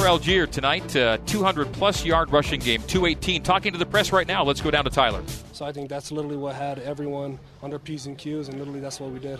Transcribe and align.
Tyler 0.00 0.18
Allgeier 0.18 0.50
tonight, 0.50 0.96
uh, 0.96 1.18
200 1.26 1.72
plus 1.72 2.06
yard 2.06 2.32
rushing 2.32 2.58
game, 2.58 2.82
218. 2.84 3.42
Talking 3.42 3.72
to 3.72 3.78
the 3.78 3.84
press 3.84 4.12
right 4.12 4.26
now. 4.26 4.42
Let's 4.42 4.62
go 4.62 4.70
down 4.70 4.84
to 4.84 4.90
Tyler. 4.90 5.22
So 5.52 5.66
I 5.66 5.72
think 5.72 5.90
that's 5.90 6.10
literally 6.10 6.38
what 6.38 6.54
had 6.54 6.78
everyone 6.78 7.38
under 7.62 7.78
P's 7.78 8.06
and 8.06 8.16
Q's, 8.16 8.48
and 8.48 8.58
literally 8.58 8.80
that's 8.80 8.98
what 8.98 9.10
we 9.10 9.18
did. 9.18 9.38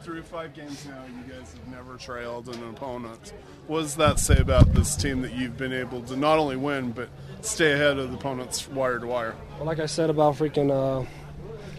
Through 0.00 0.22
five 0.22 0.54
games 0.54 0.86
now, 0.86 1.04
you 1.04 1.30
guys 1.30 1.52
have 1.52 1.68
never 1.68 1.98
trailed 1.98 2.48
an 2.48 2.66
opponent. 2.70 3.34
What 3.66 3.80
does 3.80 3.96
that 3.96 4.18
say 4.18 4.38
about 4.38 4.72
this 4.72 4.96
team 4.96 5.20
that 5.20 5.34
you've 5.34 5.58
been 5.58 5.74
able 5.74 6.00
to 6.04 6.16
not 6.16 6.38
only 6.38 6.56
win, 6.56 6.92
but 6.92 7.10
stay 7.42 7.72
ahead 7.72 7.98
of 7.98 8.10
the 8.10 8.16
opponents 8.16 8.66
wire 8.70 8.98
to 8.98 9.06
wire? 9.06 9.34
Well, 9.56 9.66
like 9.66 9.78
I 9.78 9.86
said 9.86 10.08
about 10.08 10.36
freaking 10.36 10.70
uh, 10.70 11.06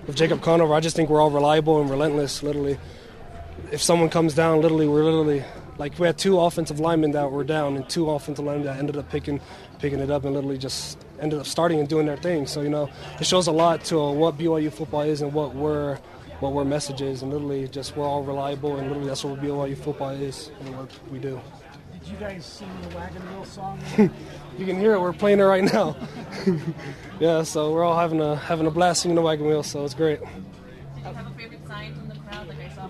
with 0.06 0.16
Jacob 0.16 0.44
Conover, 0.44 0.76
I 0.76 0.82
just 0.82 0.96
think 0.96 1.10
we're 1.10 1.22
all 1.22 1.32
reliable 1.32 1.82
and 1.82 1.90
relentless. 1.90 2.44
Literally, 2.44 2.78
if 3.72 3.82
someone 3.82 4.10
comes 4.12 4.36
down, 4.36 4.62
literally 4.62 4.88
we're 4.88 5.04
literally 5.04 5.44
like 5.78 5.98
we 6.00 6.08
had 6.08 6.18
two 6.18 6.40
offensive 6.40 6.80
linemen 6.80 7.12
that 7.12 7.32
were 7.32 7.44
down 7.44 7.76
and 7.76 7.88
two 7.90 8.10
offensive 8.10 8.44
linemen 8.44 8.66
that 8.66 8.78
ended 8.78 8.98
up 8.98 9.10
picking 9.10 9.40
picking 9.80 10.00
it 10.00 10.10
up 10.10 10.26
and 10.26 10.34
literally 10.34 10.58
just 10.58 10.98
ended 11.20 11.40
up 11.40 11.46
starting 11.46 11.80
and 11.80 11.88
doing 11.88 12.06
their 12.06 12.18
thing. 12.18 12.48
So 12.48 12.62
you 12.62 12.70
know, 12.70 12.90
it 13.20 13.26
shows 13.26 13.48
a 13.48 13.52
lot 13.52 13.84
to 13.86 14.00
uh, 14.00 14.12
what 14.12 14.38
BYU 14.38 14.72
football 14.72 15.02
is 15.02 15.22
and 15.22 15.34
what 15.34 15.56
we're 15.56 16.00
what 16.40 16.54
we're 16.54 16.66
message 16.66 17.02
is, 17.02 17.24
and 17.24 17.32
literally 17.32 17.68
just 17.68 17.96
we're 17.96 18.06
all 18.06 18.24
reliable, 18.24 18.78
and 18.78 18.88
literally 18.88 19.08
that's 19.08 19.24
what 19.24 19.42
BYU 19.42 19.78
football 19.78 20.12
is 20.12 20.52
and 20.62 20.78
what 20.78 20.92
we 21.12 21.20
do. 21.20 21.40
Did 22.00 22.10
you 22.10 22.18
guys 22.18 22.46
sing 22.46 22.70
the 22.88 22.96
Wagon 22.96 23.22
Wheel 23.34 23.46
song? 23.46 23.80
you 24.58 24.66
can 24.66 24.80
hear 24.80 24.94
it. 24.94 25.02
We're 25.02 25.14
playing 25.14 25.40
it 25.40 25.44
right 25.44 25.64
now. 25.64 25.98
yeah, 27.20 27.44
so 27.44 27.74
we're 27.74 27.84
all 27.84 27.98
having 27.98 28.22
a 28.22 28.36
having 28.36 28.68
a 28.68 28.72
blast 28.72 29.02
singing 29.02 29.16
the 29.16 29.22
Wagon 29.22 29.48
Wheel, 29.48 29.64
so 29.64 29.84
it's 29.84 29.94
great. 29.94 30.20
Did 30.20 30.30
you 30.98 31.04
have 31.04 31.28
a 31.28 31.32
favorite 31.32 31.68
sign 31.68 31.96
from 31.96 32.10
the 32.10 32.16
crowd? 32.16 32.48
Like 32.48 32.60
I 32.60 32.70
saw 32.76 32.88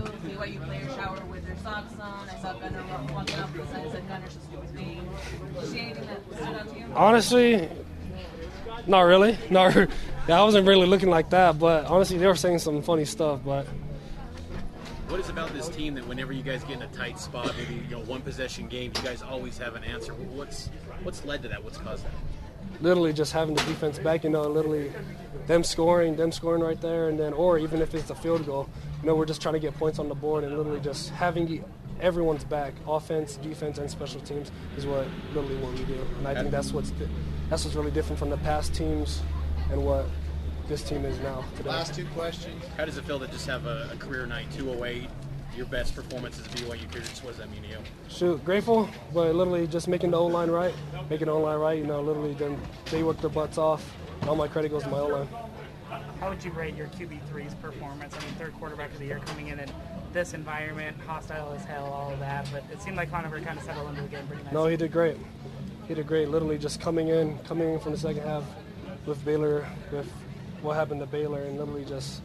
BYU, 0.00 0.36
BYU 0.36 0.66
players 0.66 0.94
shower 0.94 1.20
with 1.30 1.46
their 1.46 1.56
socks 1.58 1.92
on. 2.00 2.28
I 2.28 2.38
saw 2.40 2.52
Gunner 2.54 2.82
walking 3.12 3.38
up 3.38 3.52
the 3.52 3.66
sign 3.66 3.82
that 3.84 3.92
said 3.92 4.08
Gunner's 4.08 4.34
just 4.34 4.50
do 4.50 4.60
his 4.60 4.70
thing. 4.70 5.08
Did 5.60 5.72
you 5.72 5.80
anything 5.80 6.06
that 6.06 6.34
stood 6.34 6.54
out 6.54 6.68
to 6.68 6.78
you? 6.78 6.84
Honestly, 6.94 7.68
not 8.86 9.02
really. 9.02 9.38
Not. 9.50 9.74
Yeah, 10.28 10.40
I 10.40 10.44
wasn't 10.44 10.66
really 10.66 10.86
looking 10.86 11.10
like 11.10 11.30
that, 11.30 11.58
but 11.58 11.86
honestly, 11.86 12.18
they 12.18 12.26
were 12.26 12.36
saying 12.36 12.58
some 12.60 12.82
funny 12.82 13.04
stuff. 13.04 13.40
But 13.44 13.66
What 15.08 15.18
is 15.20 15.28
about 15.28 15.52
this 15.52 15.68
team 15.68 15.94
that 15.94 16.06
whenever 16.06 16.32
you 16.32 16.42
guys 16.42 16.62
get 16.64 16.76
in 16.76 16.82
a 16.82 16.86
tight 16.88 17.18
spot, 17.18 17.52
maybe 17.56 17.74
you 17.74 17.90
know 17.90 18.00
one 18.04 18.20
possession 18.20 18.68
game, 18.68 18.92
you 18.96 19.02
guys 19.02 19.22
always 19.22 19.58
have 19.58 19.74
an 19.74 19.84
answer? 19.84 20.12
What's 20.14 20.68
what's 21.02 21.24
led 21.24 21.42
to 21.42 21.48
that? 21.48 21.62
What's 21.64 21.78
caused 21.78 22.04
that? 22.04 22.12
Literally 22.80 23.12
just 23.12 23.32
having 23.32 23.54
the 23.54 23.62
defense 23.64 23.98
back, 23.98 24.24
you 24.24 24.30
know, 24.30 24.42
literally 24.42 24.92
them 25.46 25.64
scoring, 25.64 26.16
them 26.16 26.32
scoring 26.32 26.62
right 26.62 26.80
there, 26.80 27.08
and 27.08 27.18
then, 27.18 27.32
or 27.32 27.58
even 27.58 27.82
if 27.82 27.94
it's 27.94 28.10
a 28.10 28.14
field 28.14 28.46
goal, 28.46 28.68
you 29.00 29.06
know, 29.06 29.14
we're 29.14 29.26
just 29.26 29.42
trying 29.42 29.54
to 29.54 29.60
get 29.60 29.74
points 29.76 29.98
on 29.98 30.08
the 30.08 30.14
board 30.14 30.44
and 30.44 30.56
literally 30.56 30.80
just 30.80 31.10
having 31.10 31.64
everyone's 32.00 32.44
back, 32.44 32.74
offense, 32.86 33.36
defense, 33.36 33.78
and 33.78 33.90
special 33.90 34.20
teams 34.20 34.50
is 34.76 34.86
what 34.86 35.06
literally 35.34 35.56
what 35.56 35.72
we 35.72 35.84
do. 35.84 36.00
And 36.18 36.28
I 36.28 36.34
think 36.34 36.50
that's 36.50 36.72
what's 36.72 36.92
that's 37.48 37.64
what's 37.64 37.76
really 37.76 37.90
different 37.90 38.18
from 38.18 38.30
the 38.30 38.38
past 38.38 38.74
teams 38.74 39.22
and 39.70 39.84
what 39.84 40.06
this 40.68 40.82
team 40.82 41.04
is 41.04 41.18
now 41.20 41.44
today. 41.56 41.68
Last 41.68 41.94
two 41.94 42.06
questions. 42.14 42.62
How 42.76 42.84
does 42.84 42.96
it 42.96 43.04
feel 43.04 43.18
to 43.18 43.26
just 43.26 43.46
have 43.46 43.66
a, 43.66 43.90
a 43.92 43.96
career 43.96 44.26
night 44.26 44.46
208? 44.52 45.08
Your 45.56 45.66
best 45.66 45.94
performance 45.94 46.38
as 46.38 46.46
a 46.46 46.48
BYU 46.50 46.90
Cougars. 46.90 47.22
What 47.22 47.30
does 47.30 47.38
that 47.38 47.50
mean 47.50 47.62
to 47.62 47.68
you? 47.68 47.78
Shoot, 48.08 48.44
grateful, 48.44 48.88
but 49.12 49.34
literally 49.34 49.66
just 49.66 49.88
making 49.88 50.12
the 50.12 50.16
O 50.16 50.26
line 50.26 50.50
right, 50.50 50.74
making 51.10 51.26
the 51.26 51.32
O 51.32 51.40
line 51.40 51.58
right. 51.58 51.78
You 51.78 51.86
know, 51.86 52.00
literally 52.00 52.34
them 52.34 52.60
they 52.90 53.02
worked 53.02 53.20
their 53.20 53.30
butts 53.30 53.58
off. 53.58 53.94
All 54.26 54.36
my 54.36 54.48
credit 54.48 54.70
goes 54.70 54.84
to 54.84 54.88
my 54.88 54.98
O 54.98 55.06
line. 55.08 55.28
How 56.20 56.28
would 56.28 56.44
you 56.44 56.50
rate 56.52 56.76
your 56.76 56.86
QB3's 56.88 57.54
performance? 57.54 58.14
I 58.14 58.24
mean, 58.24 58.34
third 58.34 58.54
quarterback 58.54 58.92
of 58.92 58.98
the 58.98 59.06
year 59.06 59.20
coming 59.26 59.48
in 59.48 59.58
in 59.58 59.70
this 60.12 60.34
environment, 60.34 60.96
hostile 61.06 61.52
as 61.52 61.64
hell, 61.64 61.86
all 61.86 62.12
of 62.12 62.18
that. 62.20 62.46
But 62.52 62.64
it 62.72 62.80
seemed 62.80 62.96
like 62.96 63.10
Conover 63.10 63.40
kind 63.40 63.58
of 63.58 63.64
settled 63.64 63.88
into 63.90 64.02
the 64.02 64.08
game 64.08 64.26
pretty 64.26 64.44
nice. 64.44 64.52
No, 64.52 64.66
he 64.66 64.76
did 64.76 64.92
great. 64.92 65.16
He 65.88 65.94
did 65.94 66.06
great. 66.06 66.28
Literally 66.28 66.58
just 66.58 66.80
coming 66.80 67.08
in, 67.08 67.38
coming 67.40 67.72
in 67.72 67.80
from 67.80 67.92
the 67.92 67.98
second 67.98 68.22
half 68.22 68.44
with 69.06 69.24
Baylor, 69.24 69.66
with 69.90 70.10
what 70.62 70.74
happened 70.74 71.00
to 71.00 71.06
Baylor, 71.06 71.42
and 71.42 71.58
literally 71.58 71.84
just 71.84 72.22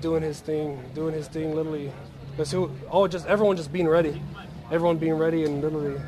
doing 0.00 0.22
his 0.22 0.40
thing, 0.40 0.82
doing 0.94 1.14
his 1.14 1.28
thing. 1.28 1.54
Literally, 1.54 1.92
because 2.34 2.50
who? 2.50 2.70
Oh, 2.90 3.06
just 3.06 3.26
everyone 3.26 3.56
just 3.56 3.72
being 3.72 3.86
ready, 3.86 4.20
everyone 4.70 4.98
being 4.98 5.14
ready, 5.14 5.44
and 5.44 5.62
literally 5.62 6.00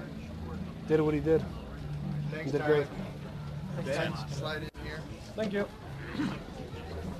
did 0.88 1.00
what 1.00 1.14
he 1.14 1.20
did. 1.20 1.42
Thanks, 2.32 2.46
He 2.46 2.58
did 2.58 2.66
great. 2.66 2.86
Ben, 3.84 4.12
slide 4.30 4.62
in 4.62 4.70
here. 4.84 5.00
Thank 5.36 5.52
you. 5.52 5.66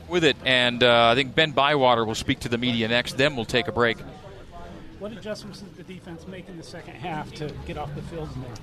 With 0.08 0.24
it, 0.24 0.36
and 0.44 0.82
uh, 0.82 1.08
I 1.08 1.14
think 1.14 1.34
Ben 1.34 1.52
Bywater 1.52 2.04
will 2.04 2.14
speak 2.14 2.40
to 2.40 2.48
the 2.48 2.58
media 2.58 2.88
next. 2.88 3.16
Then 3.16 3.36
we'll 3.36 3.44
take 3.44 3.68
a 3.68 3.72
break. 3.72 3.98
What 4.98 5.12
adjustments 5.12 5.60
did 5.60 5.76
the 5.76 5.94
defense 5.94 6.26
make 6.26 6.48
in 6.48 6.56
the 6.56 6.62
second 6.62 6.94
half 6.94 7.32
to 7.34 7.52
get 7.66 7.76
off 7.76 7.94
the 7.94 8.02
field 8.02 8.28
in 8.34 8.42
there? 8.42 8.54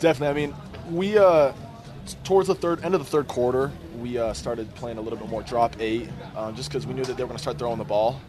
Definitely. 0.00 0.42
I 0.42 0.46
mean, 0.46 0.56
we 0.90 1.16
uh, 1.16 1.52
towards 2.24 2.48
the 2.48 2.54
third 2.54 2.84
end 2.84 2.94
of 2.94 3.00
the 3.00 3.06
third 3.06 3.28
quarter, 3.28 3.70
we 3.98 4.18
uh, 4.18 4.32
started 4.34 4.74
playing 4.74 4.98
a 4.98 5.00
little 5.00 5.18
bit 5.18 5.28
more 5.28 5.42
drop 5.42 5.76
eight, 5.80 6.08
um, 6.36 6.54
just 6.54 6.68
because 6.68 6.86
we 6.86 6.94
knew 6.94 7.04
that 7.04 7.16
they 7.16 7.22
were 7.22 7.28
going 7.28 7.38
to 7.38 7.42
start 7.42 7.58
throwing 7.58 7.78
the 7.78 7.84
ball. 7.84 8.20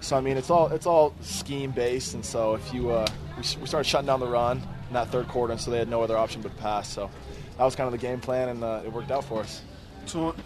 So 0.00 0.16
I 0.16 0.20
mean, 0.20 0.36
it's 0.36 0.50
all 0.50 0.68
it's 0.68 0.86
all 0.86 1.14
scheme 1.20 1.70
based, 1.70 2.14
and 2.14 2.24
so 2.24 2.54
if 2.54 2.72
you 2.72 2.90
uh, 2.90 3.06
we, 3.36 3.42
we 3.60 3.66
started 3.66 3.84
shutting 3.84 4.06
down 4.06 4.20
the 4.20 4.26
run 4.28 4.58
in 4.88 4.94
that 4.94 5.08
third 5.08 5.28
quarter, 5.28 5.52
and 5.52 5.60
so 5.60 5.70
they 5.70 5.78
had 5.78 5.88
no 5.88 6.02
other 6.02 6.16
option 6.16 6.40
but 6.40 6.56
pass. 6.58 6.88
So 6.88 7.10
that 7.56 7.64
was 7.64 7.74
kind 7.74 7.86
of 7.86 7.92
the 7.92 7.98
game 7.98 8.20
plan, 8.20 8.48
and 8.48 8.62
uh, 8.64 8.82
it 8.84 8.92
worked 8.92 9.10
out 9.10 9.24
for 9.24 9.40
us. 9.40 9.62
Tw- 10.06 10.36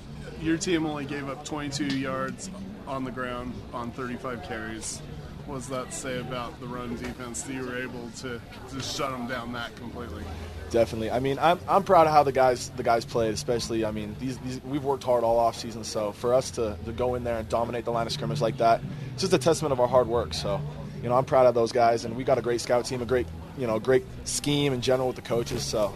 your 0.40 0.56
team 0.56 0.86
only 0.86 1.04
gave 1.04 1.28
up 1.28 1.44
22 1.44 1.98
yards 1.98 2.50
on 2.86 3.04
the 3.04 3.10
ground 3.10 3.54
on 3.72 3.90
35 3.92 4.42
carries. 4.42 5.00
What 5.46 5.56
does 5.56 5.68
that 5.68 5.92
say 5.92 6.20
about 6.20 6.58
the 6.60 6.66
run 6.66 6.96
defense 6.96 7.42
that 7.42 7.52
you 7.52 7.66
were 7.66 7.76
able 7.76 8.08
to 8.18 8.40
just 8.72 8.96
shut 8.96 9.10
them 9.10 9.26
down 9.26 9.52
that 9.52 9.74
completely? 9.76 10.22
Definitely. 10.70 11.10
I 11.10 11.18
mean, 11.18 11.38
I'm, 11.38 11.58
I'm 11.68 11.82
proud 11.82 12.06
of 12.06 12.12
how 12.12 12.22
the 12.22 12.32
guys 12.32 12.70
the 12.70 12.82
guys 12.82 13.04
played. 13.04 13.34
Especially, 13.34 13.84
I 13.84 13.90
mean, 13.90 14.16
these, 14.20 14.38
these 14.38 14.62
we've 14.64 14.84
worked 14.84 15.04
hard 15.04 15.24
all 15.24 15.38
off 15.38 15.58
season. 15.58 15.84
So 15.84 16.12
for 16.12 16.32
us 16.32 16.52
to, 16.52 16.78
to 16.84 16.92
go 16.92 17.14
in 17.16 17.24
there 17.24 17.38
and 17.38 17.48
dominate 17.48 17.84
the 17.84 17.90
line 17.90 18.06
of 18.06 18.12
scrimmage 18.12 18.40
like 18.40 18.56
that, 18.58 18.80
it's 19.12 19.22
just 19.22 19.32
a 19.32 19.38
testament 19.38 19.72
of 19.72 19.80
our 19.80 19.88
hard 19.88 20.06
work. 20.06 20.32
So, 20.32 20.60
you 21.02 21.08
know, 21.08 21.16
I'm 21.16 21.24
proud 21.24 21.46
of 21.46 21.54
those 21.54 21.72
guys, 21.72 22.04
and 22.04 22.16
we 22.16 22.24
got 22.24 22.38
a 22.38 22.42
great 22.42 22.60
scout 22.60 22.84
team, 22.84 23.02
a 23.02 23.06
great 23.06 23.26
you 23.58 23.66
know 23.66 23.78
great 23.78 24.04
scheme 24.24 24.72
in 24.72 24.80
general 24.80 25.08
with 25.08 25.16
the 25.16 25.22
coaches. 25.22 25.62
So, 25.62 25.94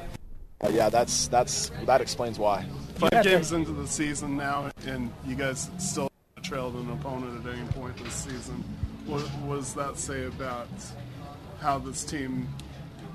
uh, 0.60 0.68
yeah, 0.68 0.88
that's 0.88 1.28
that's 1.28 1.70
that 1.84 2.00
explains 2.00 2.38
why. 2.38 2.66
Five 2.96 3.22
games 3.22 3.52
into 3.52 3.72
the 3.72 3.86
season 3.86 4.36
now, 4.36 4.70
and 4.86 5.12
you 5.26 5.36
guys 5.36 5.70
still 5.78 6.10
trailed 6.42 6.74
an 6.74 6.90
opponent 6.90 7.46
at 7.46 7.54
any 7.54 7.66
point 7.68 7.96
this 7.96 8.14
season. 8.14 8.62
What, 9.06 9.20
what 9.22 9.56
does 9.56 9.74
that 9.74 9.96
say 9.98 10.26
about 10.26 10.68
how 11.60 11.78
this 11.78 12.04
team 12.04 12.48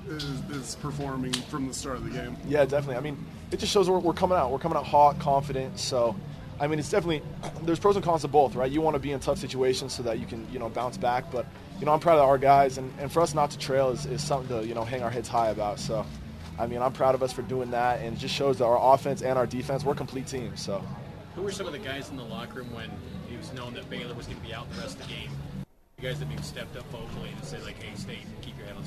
is, 0.08 0.24
is 0.50 0.74
performing 0.76 1.32
from 1.32 1.68
the 1.68 1.74
start 1.74 1.96
of 1.96 2.04
the 2.04 2.10
game? 2.10 2.36
Yeah, 2.48 2.64
definitely. 2.64 2.96
I 2.96 3.00
mean, 3.00 3.24
it 3.50 3.58
just 3.58 3.72
shows 3.72 3.90
we're, 3.90 3.98
we're 3.98 4.14
coming 4.14 4.38
out. 4.38 4.50
We're 4.50 4.58
coming 4.58 4.78
out 4.78 4.86
hot, 4.86 5.18
confident. 5.18 5.78
So, 5.78 6.16
I 6.58 6.66
mean, 6.66 6.78
it's 6.78 6.90
definitely 6.90 7.22
there's 7.62 7.78
pros 7.78 7.96
and 7.96 8.04
cons 8.04 8.22
to 8.22 8.28
both, 8.28 8.54
right? 8.54 8.70
You 8.70 8.80
want 8.80 8.94
to 8.94 9.00
be 9.00 9.12
in 9.12 9.20
tough 9.20 9.38
situations 9.38 9.92
so 9.92 10.02
that 10.04 10.18
you 10.18 10.26
can 10.26 10.46
you 10.50 10.58
know 10.58 10.68
bounce 10.68 10.96
back. 10.96 11.30
But 11.30 11.46
you 11.78 11.86
know, 11.86 11.92
I'm 11.92 12.00
proud 12.00 12.18
of 12.18 12.24
our 12.28 12.38
guys, 12.38 12.78
and, 12.78 12.90
and 12.98 13.12
for 13.12 13.20
us 13.20 13.34
not 13.34 13.50
to 13.50 13.58
trail 13.58 13.90
is, 13.90 14.06
is 14.06 14.22
something 14.22 14.48
to 14.56 14.66
you 14.66 14.74
know 14.74 14.84
hang 14.84 15.02
our 15.02 15.10
heads 15.10 15.28
high 15.28 15.50
about. 15.50 15.78
So, 15.78 16.06
I 16.58 16.66
mean, 16.66 16.80
I'm 16.80 16.92
proud 16.92 17.14
of 17.14 17.22
us 17.22 17.32
for 17.32 17.42
doing 17.42 17.70
that, 17.72 18.00
and 18.00 18.16
it 18.16 18.20
just 18.20 18.34
shows 18.34 18.58
that 18.58 18.64
our 18.64 18.94
offense 18.94 19.20
and 19.22 19.38
our 19.38 19.46
defense 19.46 19.84
we're 19.84 19.92
a 19.92 19.96
complete 19.96 20.26
team. 20.26 20.56
So. 20.56 20.82
Who 21.34 21.42
were 21.42 21.52
some 21.52 21.66
of 21.66 21.72
the 21.72 21.78
guys 21.78 22.10
in 22.10 22.18
the 22.18 22.24
locker 22.24 22.56
room 22.56 22.74
when 22.74 22.90
it 23.32 23.38
was 23.38 23.54
known 23.54 23.72
that 23.72 23.88
Baylor 23.88 24.14
was 24.14 24.26
going 24.26 24.38
to 24.38 24.46
be 24.46 24.52
out 24.52 24.70
the 24.70 24.82
rest 24.82 25.00
of 25.00 25.06
the 25.06 25.14
game? 25.14 25.30
You 26.02 26.08
guys 26.08 26.18
that 26.18 26.28
maybe 26.28 26.42
stepped 26.42 26.76
up 26.76 26.84
vocally 26.90 27.30
to 27.38 27.46
say 27.46 27.62
like, 27.62 27.80
"Hey, 27.80 27.94
stay, 27.94 28.18
keep 28.40 28.58
your 28.58 28.66
head 28.66 28.74
on." 28.74 28.82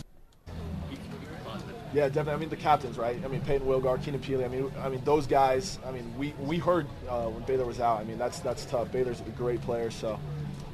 Keep, 0.89 1.01
keep 1.01 1.13
it 1.13 1.45
positive. 1.45 1.73
Yeah, 1.93 2.07
definitely. 2.07 2.33
I 2.33 2.37
mean, 2.37 2.49
the 2.49 2.57
captains, 2.57 2.97
right? 2.97 3.17
I 3.23 3.29
mean, 3.29 3.39
Payton 3.39 3.65
Wilgar, 3.65 4.03
Keenan 4.03 4.19
Pili. 4.19 4.43
I 4.43 4.49
mean, 4.49 4.69
I 4.83 4.89
mean 4.89 5.01
those 5.05 5.25
guys. 5.25 5.79
I 5.85 5.91
mean, 5.91 6.13
we, 6.17 6.33
we 6.41 6.57
heard 6.57 6.87
uh, 7.07 7.27
when 7.27 7.41
Baylor 7.43 7.63
was 7.63 7.79
out. 7.79 8.01
I 8.01 8.03
mean, 8.03 8.17
that's 8.17 8.39
that's 8.39 8.65
tough. 8.65 8.91
Baylor's 8.91 9.21
a 9.21 9.23
great 9.31 9.61
player, 9.61 9.89
so. 9.91 10.19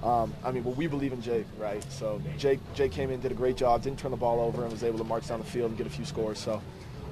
Um, 0.01 0.33
I 0.43 0.51
mean, 0.51 0.63
but 0.63 0.75
we 0.75 0.87
believe 0.87 1.13
in 1.13 1.21
Jake, 1.21 1.45
right? 1.59 1.83
So 1.91 2.19
Jake 2.39 2.59
Jake 2.73 2.91
came 2.91 3.11
in, 3.11 3.21
did 3.21 3.31
a 3.31 3.35
great 3.35 3.55
job, 3.55 3.83
didn't 3.83 3.99
turn 3.99 4.09
the 4.09 4.17
ball 4.17 4.39
over, 4.39 4.63
and 4.63 4.71
was 4.71 4.83
able 4.83 4.97
to 4.97 5.03
march 5.03 5.27
down 5.27 5.37
the 5.37 5.45
field 5.45 5.69
and 5.69 5.77
get 5.77 5.85
a 5.85 5.91
few 5.91 6.05
scores. 6.05 6.39
So, 6.39 6.59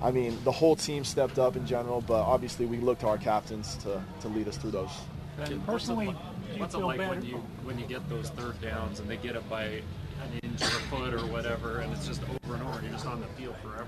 I 0.01 0.09
mean, 0.09 0.39
the 0.43 0.51
whole 0.51 0.75
team 0.75 1.03
stepped 1.03 1.37
up 1.37 1.55
in 1.55 1.67
general, 1.67 2.01
but 2.01 2.23
obviously 2.23 2.65
we 2.65 2.77
look 2.77 2.97
to 3.01 3.07
our 3.07 3.19
captains 3.19 3.75
to, 3.83 4.01
to 4.21 4.27
lead 4.27 4.47
us 4.47 4.57
through 4.57 4.71
those. 4.71 4.89
And 5.37 5.63
personally, 5.67 6.07
do 6.07 6.11
you 6.11 6.38
What's 6.57 6.75
it 6.75 6.79
like 6.79 6.97
better? 6.97 7.09
when 7.11 7.25
you 7.25 7.35
when 7.63 7.79
you 7.79 7.85
get 7.85 8.07
those 8.09 8.29
third 8.29 8.61
downs 8.61 8.99
and 8.99 9.09
they 9.09 9.17
get 9.17 9.35
it 9.35 9.47
by 9.49 9.63
an 9.63 10.39
inch 10.43 10.61
or 10.61 10.65
a 10.65 10.69
foot 10.69 11.13
or 11.13 11.25
whatever, 11.27 11.79
and 11.79 11.93
it's 11.93 12.07
just 12.07 12.21
over 12.23 12.55
and 12.55 12.63
over, 12.63 12.81
you're 12.81 12.91
just 12.91 13.05
on 13.05 13.21
the 13.21 13.27
field 13.27 13.55
forever. 13.63 13.87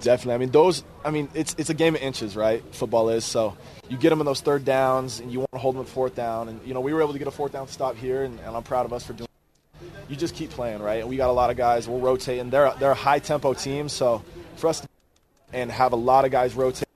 Definitely. 0.00 0.34
I 0.34 0.38
mean, 0.38 0.50
those. 0.50 0.84
I 1.04 1.10
mean, 1.10 1.28
it's 1.34 1.54
it's 1.58 1.70
a 1.70 1.74
game 1.74 1.94
of 1.94 2.02
inches, 2.02 2.36
right? 2.36 2.62
Football 2.74 3.10
is. 3.10 3.24
So 3.24 3.56
you 3.88 3.96
get 3.96 4.10
them 4.10 4.20
in 4.20 4.26
those 4.26 4.40
third 4.40 4.64
downs, 4.64 5.20
and 5.20 5.32
you 5.32 5.40
want 5.40 5.52
to 5.52 5.58
hold 5.58 5.74
them 5.74 5.82
at 5.82 5.88
fourth 5.88 6.14
down. 6.14 6.48
And 6.48 6.60
you 6.66 6.74
know, 6.74 6.80
we 6.80 6.92
were 6.92 7.02
able 7.02 7.12
to 7.12 7.18
get 7.18 7.28
a 7.28 7.32
fourth 7.32 7.52
down 7.52 7.68
stop 7.68 7.96
here, 7.96 8.24
and, 8.24 8.38
and 8.40 8.56
I'm 8.56 8.62
proud 8.62 8.86
of 8.86 8.92
us 8.92 9.04
for 9.04 9.12
doing. 9.12 9.28
You 10.08 10.16
just 10.16 10.34
keep 10.34 10.50
playing, 10.50 10.80
right? 10.80 11.00
And 11.00 11.08
we 11.08 11.16
got 11.16 11.28
a 11.28 11.32
lot 11.32 11.50
of 11.50 11.56
guys. 11.56 11.88
We're 11.88 11.98
rotating. 11.98 12.50
They're 12.50 12.72
they're 12.78 12.92
a 12.92 12.94
high 12.94 13.18
tempo 13.18 13.54
team, 13.54 13.88
so 13.88 14.22
for 14.56 14.68
us 14.68 14.80
to 14.80 14.88
and 15.52 15.70
have 15.70 15.92
a 15.92 15.96
lot 15.96 16.24
of 16.24 16.30
guys 16.30 16.54
rotate 16.54 16.87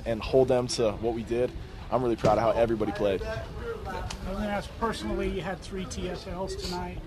and, 0.00 0.06
and 0.06 0.22
hold 0.22 0.48
them 0.48 0.66
to 0.68 0.92
what 0.92 1.14
we 1.14 1.22
did. 1.22 1.50
I'm 1.90 2.02
really 2.02 2.16
proud 2.16 2.38
of 2.38 2.44
how 2.44 2.50
everybody 2.50 2.92
played. 2.92 3.22
I 3.22 3.42
was 3.86 4.12
going 4.24 4.42
to 4.42 4.48
ask 4.48 4.70
personally, 4.78 5.28
you 5.28 5.40
had 5.40 5.60
three 5.60 5.84
TFLs 5.86 6.64
tonight. 6.64 6.98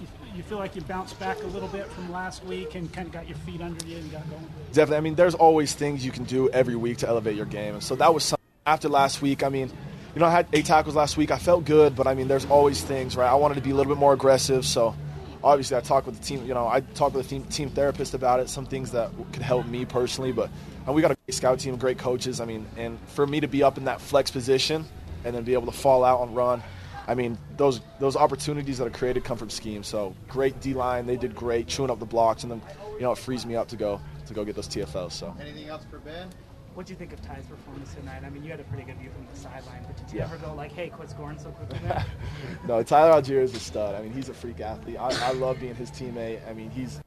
You, 0.00 0.06
you 0.36 0.42
feel 0.42 0.58
like 0.58 0.74
you 0.74 0.82
bounced 0.82 1.18
back 1.20 1.42
a 1.42 1.46
little 1.46 1.68
bit 1.68 1.86
from 1.86 2.10
last 2.10 2.44
week 2.44 2.74
and 2.74 2.90
kind 2.92 3.06
of 3.06 3.12
got 3.12 3.28
your 3.28 3.36
feet 3.38 3.60
under 3.60 3.84
you 3.86 3.98
and 3.98 4.10
got 4.10 4.28
going? 4.30 4.46
Definitely. 4.72 4.96
I 4.96 5.00
mean, 5.00 5.14
there's 5.14 5.34
always 5.34 5.74
things 5.74 6.04
you 6.04 6.12
can 6.12 6.24
do 6.24 6.48
every 6.50 6.76
week 6.76 6.98
to 6.98 7.08
elevate 7.08 7.36
your 7.36 7.46
game. 7.46 7.74
And 7.74 7.82
so 7.82 7.96
that 7.96 8.14
was 8.14 8.24
something 8.24 8.44
after 8.66 8.88
last 8.88 9.20
week. 9.20 9.42
I 9.42 9.50
mean, 9.50 9.70
you 10.14 10.20
know, 10.20 10.26
I 10.26 10.30
had 10.30 10.46
eight 10.52 10.64
tackles 10.64 10.96
last 10.96 11.16
week. 11.16 11.30
I 11.30 11.38
felt 11.38 11.64
good, 11.64 11.94
but 11.94 12.06
I 12.06 12.14
mean, 12.14 12.28
there's 12.28 12.46
always 12.46 12.82
things, 12.82 13.16
right? 13.16 13.30
I 13.30 13.34
wanted 13.34 13.56
to 13.56 13.60
be 13.60 13.70
a 13.70 13.74
little 13.74 13.92
bit 13.92 14.00
more 14.00 14.14
aggressive. 14.14 14.64
So 14.64 14.94
obviously, 15.42 15.76
I 15.76 15.80
talked 15.80 16.06
with 16.06 16.18
the 16.18 16.24
team. 16.24 16.44
You 16.46 16.54
know, 16.54 16.66
I 16.66 16.80
talked 16.80 17.14
with 17.14 17.28
the 17.28 17.38
team, 17.38 17.44
team 17.44 17.70
therapist 17.70 18.14
about 18.14 18.40
it. 18.40 18.48
Some 18.48 18.66
things 18.66 18.92
that 18.92 19.10
could 19.32 19.42
help 19.42 19.66
me 19.66 19.84
personally, 19.84 20.32
but 20.32 20.50
and 20.86 20.94
we 20.94 21.02
got 21.02 21.10
a 21.10 21.16
great 21.26 21.34
scout 21.34 21.58
team, 21.58 21.76
great 21.76 21.98
coaches. 21.98 22.40
I 22.40 22.44
mean, 22.44 22.66
and 22.76 22.98
for 23.08 23.26
me 23.26 23.40
to 23.40 23.48
be 23.48 23.62
up 23.62 23.78
in 23.78 23.84
that 23.84 24.00
flex 24.00 24.30
position 24.30 24.84
and 25.24 25.34
then 25.34 25.44
be 25.44 25.54
able 25.54 25.66
to 25.66 25.78
fall 25.78 26.04
out 26.04 26.22
and 26.22 26.34
run. 26.34 26.62
I 27.06 27.14
mean, 27.14 27.38
those 27.56 27.80
those 27.98 28.16
opportunities 28.16 28.78
that 28.78 28.86
are 28.86 28.90
created 28.90 29.24
come 29.24 29.38
from 29.38 29.50
scheme. 29.50 29.82
So 29.82 30.14
great 30.28 30.60
D 30.60 30.74
line, 30.74 31.06
they 31.06 31.16
did 31.16 31.34
great, 31.34 31.66
chewing 31.66 31.90
up 31.90 31.98
the 31.98 32.06
blocks, 32.06 32.42
and 32.42 32.52
then 32.52 32.62
you 32.94 33.00
know 33.00 33.12
it 33.12 33.18
frees 33.18 33.46
me 33.46 33.56
up 33.56 33.68
to 33.68 33.76
go 33.76 34.00
to 34.26 34.34
go 34.34 34.44
get 34.44 34.54
those 34.54 34.68
TFLs. 34.68 35.12
So 35.12 35.34
Anything 35.40 35.68
else 35.68 35.84
for 35.90 35.98
Ben? 35.98 36.28
What 36.74 36.86
do 36.86 36.92
you 36.92 36.98
think 36.98 37.12
of 37.12 37.20
Ty's 37.22 37.44
performance 37.46 37.94
tonight? 37.94 38.22
I 38.24 38.30
mean, 38.30 38.44
you 38.44 38.50
had 38.50 38.60
a 38.60 38.64
pretty 38.64 38.84
good 38.84 38.96
view 38.98 39.10
from 39.10 39.26
the 39.32 39.38
sideline, 39.38 39.82
but 39.86 39.96
did 39.96 40.12
you 40.12 40.18
Yeah. 40.20 40.26
ever 40.26 40.36
go 40.36 40.54
like, 40.54 40.70
"Hey, 40.72 40.88
quit 40.90 41.10
scoring 41.10 41.38
so 41.38 41.50
quickly"? 41.50 41.80
no, 42.68 42.82
Tyler 42.84 43.20
Allgeier 43.20 43.42
is 43.42 43.54
a 43.54 43.58
stud. 43.60 43.94
I 43.96 44.02
mean, 44.02 44.12
he's 44.12 44.28
a 44.28 44.34
freak 44.34 44.60
athlete. 44.60 44.96
I, 44.98 45.10
I 45.28 45.32
love 45.32 45.58
being 45.60 45.74
his 45.74 45.90
teammate. 45.90 46.48
I 46.48 46.52
mean, 46.52 46.70
he's 46.70 47.00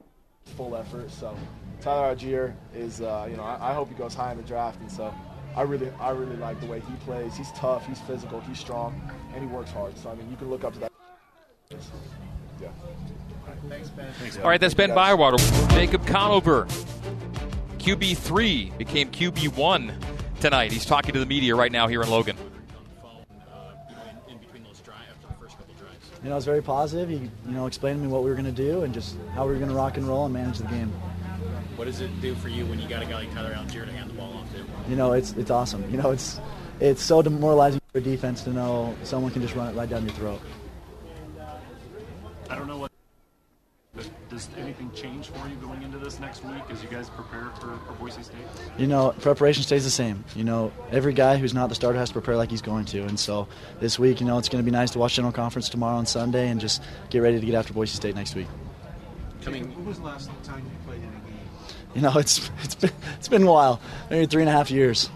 full 0.58 0.76
effort. 0.76 1.10
So 1.10 1.36
Tyler 1.80 2.14
Allgeier 2.14 2.54
is, 2.76 3.00
uh, 3.02 3.28
you 3.30 3.38
know, 3.38 3.44
I, 3.44 3.72
I 3.72 3.74
hope 3.74 3.88
he 3.88 3.96
goes 3.96 4.14
high 4.14 4.32
in 4.32 4.38
the 4.38 4.44
draft. 4.44 4.82
And 4.82 4.92
so 4.92 5.14
I 5.56 5.62
really, 5.62 5.90
I 6.02 6.10
really 6.10 6.36
like 6.38 6.60
the 6.60 6.68
way 6.68 6.82
he 6.82 6.94
plays. 7.06 7.38
He's 7.38 7.52
tough, 7.54 7.88
he's 7.88 8.00
physical, 8.02 8.42
he's 8.42 8.60
strong, 8.60 9.00
and 9.34 9.42
he 9.42 9.48
works 9.48 9.72
hard. 9.72 9.98
So 9.98 10.10
I 10.10 10.16
mean, 10.16 10.30
you 10.30 10.36
can 10.36 10.50
look 10.50 10.66
up 10.66 10.74
to 10.74 10.80
that. 10.80 10.92
Yeah. 12.62 12.68
Thanks, 13.70 13.90
Ben. 13.90 14.12
Thanks, 14.20 14.38
All 14.38 14.46
right, 14.50 14.60
that's 14.60 14.74
Ben 14.74 14.90
Thank 14.90 14.98
you, 14.98 15.18
guys. 15.18 15.18
Bywater. 15.18 15.70
Jacob 15.76 16.06
Conover, 16.06 16.68
QB3, 17.82 18.78
became 18.78 19.10
QB1 19.10 19.92
tonight. 20.40 20.72
He's 20.72 20.86
talking 20.86 21.14
to 21.14 21.20
the 21.20 21.26
media 21.26 21.56
right 21.56 21.72
now 21.72 21.88
here 21.88 22.04
in 22.04 22.12
Logan. 22.12 22.38
on 22.38 22.46
the 22.46 23.02
phone, 23.02 23.10
uh, 23.52 23.74
you 23.90 23.96
know, 23.96 24.02
in, 24.28 24.34
in 24.34 24.38
between 24.38 24.64
those 24.64 24.80
drives, 24.82 25.02
after 25.12 25.28
the 25.28 25.34
first 25.34 25.58
couple 25.58 25.74
drives. 25.74 26.12
You 26.22 26.30
know, 26.30 26.34
it 26.34 26.36
was 26.36 26.46
very 26.46 26.62
positive. 26.62 27.10
He, 27.10 27.16
you 27.16 27.32
know, 27.46 27.66
explained 27.66 28.00
to 28.00 28.06
me 28.06 28.08
what 28.08 28.22
we 28.22 28.30
were 28.30 28.36
going 28.36 28.46
to 28.46 28.52
do 28.52 28.84
and 28.84 28.94
just 28.94 29.16
how 29.34 29.48
we 29.48 29.54
were 29.54 29.58
going 29.58 29.72
to 29.72 29.76
rock 29.76 29.98
and 29.98 30.08
roll 30.08 30.26
and 30.26 30.34
manage 30.34 30.60
the 30.60 30.66
game. 30.66 30.94
What 31.76 31.86
does 31.86 32.02
it 32.02 32.22
do 32.22 32.36
for 32.36 32.50
you 32.50 32.68
when 32.68 32.80
you 32.80 32.88
got 32.88 33.02
a 33.02 33.06
guy 33.08 33.16
like 33.16 33.34
Tyler 33.34 33.56
Allgeier 33.56 33.88
to 33.88 33.92
hand 33.92 34.12
the 34.12 34.14
ball 34.14 34.34
off 34.34 34.54
to? 34.54 34.64
You 34.88 34.96
know, 34.96 35.14
it's 35.14 35.32
it's 35.32 35.50
awesome. 35.50 35.84
You 35.90 35.98
know, 35.98 36.12
it's 36.12 36.40
it's 36.80 37.02
so 37.02 37.24
demoralizing 37.24 37.82
for 37.92 37.98
a 37.98 38.02
defense 38.02 38.44
to 38.44 38.52
know 38.52 38.96
someone 39.04 39.32
can 39.32 39.42
just 39.42 39.56
run 39.56 39.70
it 39.70 39.76
right 39.76 39.90
down 39.90 40.06
your 40.06 40.14
throat. 40.14 40.42
I 42.48 42.56
don't 42.56 42.68
know 42.68 42.78
what. 42.78 42.92
But 43.96 44.08
does 44.46 44.58
anything 44.58 44.92
change 44.92 45.28
for 45.28 45.48
you 45.48 45.56
going 45.56 45.82
into 45.84 45.98
this 45.98 46.20
next 46.20 46.44
week 46.44 46.62
as 46.70 46.82
you 46.82 46.90
guys 46.90 47.10
prepare 47.10 47.50
for, 47.60 47.78
for 47.86 47.94
Boise 48.00 48.24
State? 48.24 48.38
You 48.78 48.88
know, 48.88 49.14
preparation 49.20 49.64
stays 49.64 49.84
the 49.84 49.90
same. 49.90 50.24
You 50.36 50.44
know, 50.44 50.72
every 50.92 51.14
guy 51.14 51.38
who's 51.38 51.54
not 51.54 51.70
the 51.70 51.76
starter 51.76 52.00
has 52.00 52.10
to 52.10 52.14
prepare 52.14 52.38
like 52.38 52.50
he's 52.50 52.62
going 52.62 52.86
to. 52.86 53.04
And 53.04 53.20
so 53.20 53.48
this 53.80 54.00
week, 54.00 54.20
you 54.20 54.26
know, 54.26 54.38
it's 54.38 54.50
going 54.50 54.64
to 54.64 54.66
be 54.66 54.72
nice 54.72 54.92
to 54.92 55.00
watch 55.00 55.16
General 55.16 55.32
Conference 55.32 55.70
tomorrow 55.70 55.98
and 55.98 56.08
Sunday 56.08 56.50
and 56.50 56.60
just 56.60 56.82
get 57.10 57.20
ready 57.20 57.40
to 57.40 57.46
get 57.46 57.56
after 57.56 57.74
Boise 57.74 57.96
State 57.96 58.16
next 58.16 58.36
week. 58.36 58.48
Coming, 59.42 59.74
When 59.76 59.86
was 59.86 59.98
the 60.00 60.06
last 60.06 60.30
time 60.44 60.64
you 60.64 60.72
played 60.86 61.02
in 61.02 61.10
a 61.10 61.12
game? 61.12 61.40
You 61.96 62.02
know, 62.02 62.14
it's 62.18 62.50
it's 62.64 62.76
been 62.76 62.92
it's 63.18 63.28
been 63.28 63.44
a 63.44 63.52
while, 63.52 63.82
maybe 64.10 64.26
three 64.26 64.42
and 64.42 64.50
a 64.50 64.54
half 64.54 64.72
years. 64.72 65.10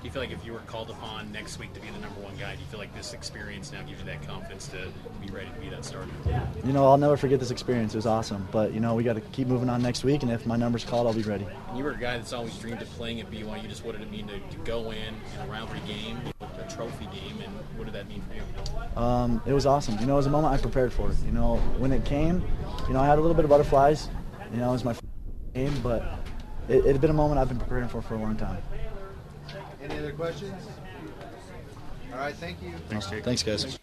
Do 0.00 0.06
you 0.06 0.12
feel 0.12 0.22
like 0.22 0.30
if 0.30 0.46
you 0.46 0.54
were 0.54 0.60
called 0.60 0.88
upon 0.88 1.30
next 1.30 1.58
week 1.58 1.74
to 1.74 1.80
be 1.80 1.90
the 1.90 1.98
number 1.98 2.20
one 2.20 2.34
guy, 2.36 2.54
do 2.54 2.60
you 2.60 2.66
feel 2.68 2.80
like 2.80 2.94
this 2.94 3.12
experience 3.12 3.70
now 3.70 3.82
gives 3.82 4.00
you 4.00 4.06
that 4.06 4.26
confidence 4.26 4.66
to 4.68 4.88
be 5.20 5.30
ready 5.30 5.50
to 5.50 5.60
be 5.60 5.68
that 5.68 5.84
starter? 5.84 6.08
Yeah. 6.26 6.46
You 6.64 6.72
know, 6.72 6.86
I'll 6.86 6.96
never 6.96 7.18
forget 7.18 7.38
this 7.38 7.50
experience. 7.50 7.92
It 7.92 7.98
was 7.98 8.06
awesome. 8.06 8.48
But 8.50 8.72
you 8.72 8.80
know, 8.80 8.94
we 8.94 9.02
got 9.02 9.14
to 9.14 9.20
keep 9.20 9.46
moving 9.46 9.68
on 9.68 9.82
next 9.82 10.02
week, 10.02 10.22
and 10.22 10.32
if 10.32 10.46
my 10.46 10.56
number's 10.56 10.84
called, 10.84 11.06
I'll 11.06 11.12
be 11.12 11.22
ready. 11.22 11.46
You 11.76 11.84
were 11.84 11.90
a 11.90 11.98
guy 11.98 12.16
that's 12.16 12.32
always 12.32 12.56
dreamed 12.56 12.80
of 12.80 12.88
playing 12.92 13.20
at 13.20 13.30
BYU. 13.30 13.68
Just 13.68 13.84
what 13.84 13.92
did 13.92 14.00
it 14.00 14.10
mean 14.10 14.26
to, 14.28 14.38
to 14.38 14.56
go 14.64 14.90
in 14.90 14.96
in 14.96 15.40
a 15.42 15.46
rivalry 15.46 15.80
game, 15.86 16.18
a 16.40 16.70
trophy 16.70 17.04
game, 17.06 17.38
and 17.44 17.52
what 17.76 17.84
did 17.84 17.92
that 17.92 18.08
mean 18.08 18.22
for 18.22 18.34
you? 18.34 19.02
Um, 19.02 19.42
it 19.44 19.52
was 19.52 19.66
awesome. 19.66 19.98
You 19.98 20.06
know, 20.06 20.14
it 20.14 20.16
was 20.16 20.26
a 20.26 20.30
moment 20.30 20.54
I 20.54 20.56
prepared 20.56 20.94
for. 20.94 21.12
You 21.26 21.32
know, 21.32 21.56
when 21.76 21.92
it 21.92 22.06
came, 22.06 22.42
you 22.88 22.94
know, 22.94 23.00
I 23.00 23.06
had 23.06 23.18
a 23.18 23.20
little 23.20 23.36
bit 23.36 23.44
of 23.44 23.50
butterflies. 23.50 24.08
You 24.50 24.60
know, 24.60 24.70
it 24.70 24.72
was 24.72 24.84
my 24.84 24.94
first 24.94 25.04
game, 25.54 25.74
but 25.82 26.02
it, 26.70 26.86
it 26.86 26.92
had 26.92 27.00
been 27.02 27.10
a 27.10 27.14
moment 27.14 27.38
I've 27.38 27.48
been 27.48 27.58
preparing 27.58 27.86
for 27.86 28.00
for 28.00 28.14
a 28.14 28.18
long 28.18 28.36
time. 28.36 28.62
Any 29.82 29.98
other 29.98 30.12
questions? 30.12 30.66
All 32.12 32.18
right, 32.18 32.34
thank 32.34 32.62
you. 32.62 32.72
Thanks, 32.88 33.06
Jake. 33.06 33.24
Thanks, 33.24 33.42
guys. 33.42 33.78